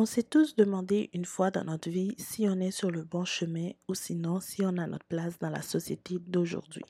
[0.00, 3.26] On s'est tous demandé une fois dans notre vie si on est sur le bon
[3.26, 6.86] chemin ou sinon si on a notre place dans la société d'aujourd'hui.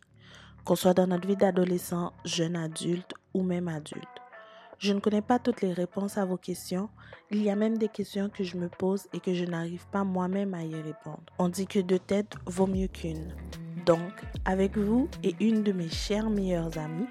[0.64, 4.06] Qu'on soit dans notre vie d'adolescent, jeune adulte ou même adulte.
[4.78, 6.88] Je ne connais pas toutes les réponses à vos questions.
[7.32, 10.04] Il y a même des questions que je me pose et que je n'arrive pas
[10.04, 11.24] moi-même à y répondre.
[11.40, 13.34] On dit que deux têtes vaut mieux qu'une.
[13.86, 17.08] Donc, avec vous et une de mes chères meilleures amies,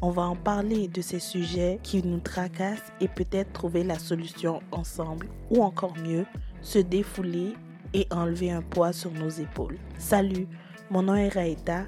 [0.00, 4.60] on va en parler de ces sujets qui nous tracassent et peut-être trouver la solution
[4.70, 6.26] ensemble ou encore mieux,
[6.60, 7.54] se défouler
[7.94, 9.78] et enlever un poids sur nos épaules.
[9.98, 10.46] Salut,
[10.90, 11.84] mon nom est Raïta.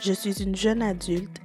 [0.00, 1.40] Je suis une jeune adulte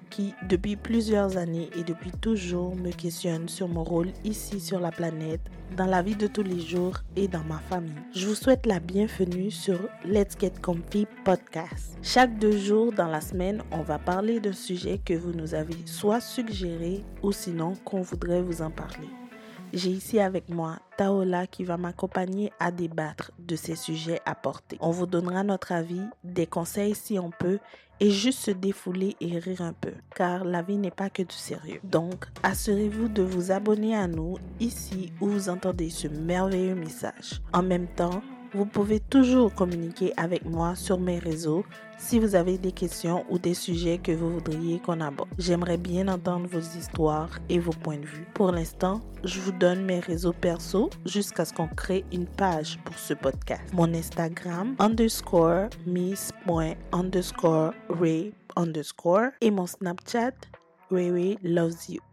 [0.48, 5.42] depuis plusieurs années et depuis toujours, me questionne sur mon rôle ici sur la planète,
[5.78, 7.94] dans la vie de tous les jours et dans ma famille.
[8.14, 11.98] Je vous souhaite la bienvenue sur Let's Get Comfy podcast.
[12.02, 15.76] Chaque deux jours dans la semaine, on va parler d'un sujet que vous nous avez
[15.86, 19.08] soit suggéré ou sinon qu'on voudrait vous en parler.
[19.73, 24.78] J'ai ici avec moi Taola qui va m'accompagner à débattre de ces sujets apportés.
[24.82, 27.59] On vous donnera notre avis, des conseils si on peut
[28.00, 31.36] et juste se défouler et rire un peu car la vie n'est pas que du
[31.36, 31.80] sérieux.
[31.84, 37.42] Donc, assurez-vous de vous abonner à nous ici où vous entendez ce merveilleux message.
[37.54, 38.22] En même temps,
[38.53, 41.64] vous pouvez toujours communiquer avec moi sur mes réseaux
[41.97, 45.30] si vous avez des questions ou des sujets que vous voudriez qu'on aborde.
[45.38, 48.25] J'aimerais bien entendre vos histoires et vos points de vue.
[48.33, 52.97] Pour l'instant, je vous donne mes réseaux perso jusqu'à ce qu'on crée une page pour
[52.97, 53.73] ce podcast.
[53.73, 60.33] Mon Instagram underscore miss.underscore ray underscore et mon Snapchat
[60.92, 62.08] Ray loves you.